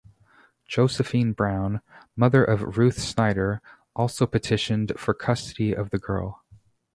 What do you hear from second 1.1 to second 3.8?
Brown, mother of Ruth Snyder,